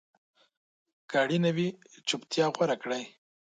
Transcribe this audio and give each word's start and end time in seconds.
که 1.09 1.15
اړینه 1.23 1.51
وي، 1.55 1.67
چپتیا 2.07 2.45
غوره 2.55 2.75
کړئ. 2.81 3.03